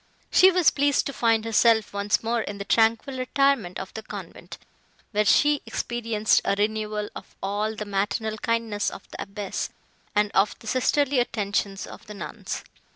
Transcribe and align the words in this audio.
She 0.31 0.49
was 0.49 0.71
pleased 0.71 1.05
to 1.05 1.13
find 1.13 1.45
herself 1.45 1.93
once 1.93 2.23
more 2.23 2.41
in 2.41 2.57
the 2.57 2.65
tranquil 2.65 3.19
retirement 3.19 3.77
of 3.77 3.93
the 3.93 4.01
convent, 4.01 4.57
where 5.11 5.25
she 5.25 5.61
experienced 5.67 6.41
a 6.43 6.55
renewal 6.57 7.07
of 7.15 7.35
all 7.43 7.75
the 7.75 7.85
maternal 7.85 8.39
kindness 8.39 8.89
of 8.89 9.07
the 9.11 9.21
abbess, 9.21 9.69
and 10.15 10.31
of 10.31 10.57
the 10.57 10.65
sisterly 10.65 11.19
attentions 11.19 11.85
of 11.85 12.07
the 12.07 12.15
nuns. 12.15 12.63